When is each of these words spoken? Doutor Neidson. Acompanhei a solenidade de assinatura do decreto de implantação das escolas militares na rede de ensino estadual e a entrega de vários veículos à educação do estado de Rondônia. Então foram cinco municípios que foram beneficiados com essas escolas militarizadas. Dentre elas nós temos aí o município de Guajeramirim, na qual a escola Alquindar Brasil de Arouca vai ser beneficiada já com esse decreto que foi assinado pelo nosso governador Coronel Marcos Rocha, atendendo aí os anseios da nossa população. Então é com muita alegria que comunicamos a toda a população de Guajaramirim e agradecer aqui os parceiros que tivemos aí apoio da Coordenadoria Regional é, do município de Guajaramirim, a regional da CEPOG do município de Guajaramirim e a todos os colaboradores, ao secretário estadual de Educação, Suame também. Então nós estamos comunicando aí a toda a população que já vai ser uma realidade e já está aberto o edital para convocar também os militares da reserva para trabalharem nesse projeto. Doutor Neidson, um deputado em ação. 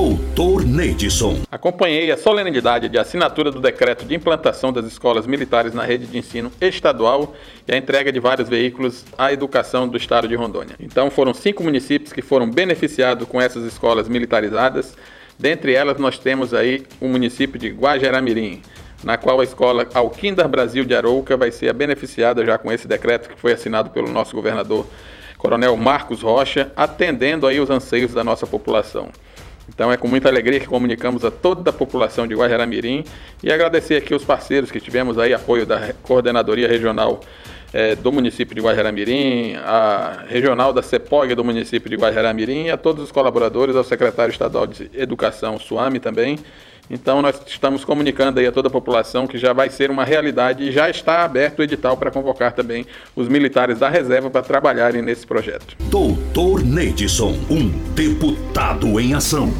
Doutor 0.00 0.64
Neidson. 0.64 1.40
Acompanhei 1.52 2.10
a 2.10 2.16
solenidade 2.16 2.88
de 2.88 2.96
assinatura 2.96 3.50
do 3.50 3.60
decreto 3.60 4.06
de 4.06 4.14
implantação 4.14 4.72
das 4.72 4.86
escolas 4.86 5.26
militares 5.26 5.74
na 5.74 5.84
rede 5.84 6.06
de 6.06 6.16
ensino 6.16 6.50
estadual 6.58 7.34
e 7.68 7.74
a 7.74 7.76
entrega 7.76 8.10
de 8.10 8.18
vários 8.18 8.48
veículos 8.48 9.04
à 9.18 9.30
educação 9.30 9.86
do 9.86 9.98
estado 9.98 10.26
de 10.26 10.34
Rondônia. 10.34 10.74
Então 10.80 11.10
foram 11.10 11.34
cinco 11.34 11.62
municípios 11.62 12.14
que 12.14 12.22
foram 12.22 12.50
beneficiados 12.50 13.28
com 13.28 13.38
essas 13.38 13.62
escolas 13.66 14.08
militarizadas. 14.08 14.96
Dentre 15.38 15.74
elas 15.74 15.98
nós 15.98 16.18
temos 16.18 16.54
aí 16.54 16.82
o 16.98 17.06
município 17.06 17.60
de 17.60 17.68
Guajeramirim, 17.68 18.62
na 19.04 19.18
qual 19.18 19.38
a 19.38 19.44
escola 19.44 19.86
Alquindar 19.92 20.48
Brasil 20.48 20.82
de 20.82 20.94
Arouca 20.94 21.36
vai 21.36 21.50
ser 21.50 21.74
beneficiada 21.74 22.42
já 22.42 22.56
com 22.56 22.72
esse 22.72 22.88
decreto 22.88 23.28
que 23.28 23.38
foi 23.38 23.52
assinado 23.52 23.90
pelo 23.90 24.08
nosso 24.08 24.34
governador 24.34 24.86
Coronel 25.36 25.76
Marcos 25.76 26.22
Rocha, 26.22 26.72
atendendo 26.74 27.46
aí 27.46 27.60
os 27.60 27.68
anseios 27.68 28.14
da 28.14 28.24
nossa 28.24 28.46
população. 28.46 29.10
Então 29.72 29.90
é 29.90 29.96
com 29.96 30.08
muita 30.08 30.28
alegria 30.28 30.58
que 30.58 30.66
comunicamos 30.66 31.24
a 31.24 31.30
toda 31.30 31.70
a 31.70 31.72
população 31.72 32.26
de 32.26 32.34
Guajaramirim 32.34 33.04
e 33.42 33.50
agradecer 33.52 33.96
aqui 33.96 34.14
os 34.14 34.24
parceiros 34.24 34.70
que 34.70 34.80
tivemos 34.80 35.18
aí 35.18 35.32
apoio 35.32 35.64
da 35.64 35.94
Coordenadoria 36.02 36.68
Regional 36.68 37.20
é, 37.72 37.94
do 37.94 38.10
município 38.10 38.54
de 38.54 38.60
Guajaramirim, 38.60 39.54
a 39.56 40.24
regional 40.28 40.72
da 40.72 40.82
CEPOG 40.82 41.34
do 41.34 41.44
município 41.44 41.88
de 41.88 41.96
Guajaramirim 41.96 42.64
e 42.64 42.70
a 42.70 42.76
todos 42.76 43.04
os 43.04 43.12
colaboradores, 43.12 43.76
ao 43.76 43.84
secretário 43.84 44.32
estadual 44.32 44.66
de 44.66 44.90
Educação, 44.92 45.58
Suame 45.58 46.00
também. 46.00 46.38
Então 46.90 47.22
nós 47.22 47.40
estamos 47.46 47.84
comunicando 47.84 48.40
aí 48.40 48.46
a 48.48 48.52
toda 48.52 48.66
a 48.66 48.70
população 48.70 49.24
que 49.24 49.38
já 49.38 49.52
vai 49.52 49.70
ser 49.70 49.92
uma 49.92 50.04
realidade 50.04 50.64
e 50.64 50.72
já 50.72 50.90
está 50.90 51.22
aberto 51.24 51.60
o 51.60 51.62
edital 51.62 51.96
para 51.96 52.10
convocar 52.10 52.52
também 52.52 52.84
os 53.14 53.28
militares 53.28 53.78
da 53.78 53.88
reserva 53.88 54.28
para 54.28 54.42
trabalharem 54.42 55.00
nesse 55.00 55.24
projeto. 55.24 55.76
Doutor 55.84 56.64
Neidson, 56.64 57.38
um 57.48 57.68
deputado 57.94 58.98
em 58.98 59.14
ação. 59.14 59.59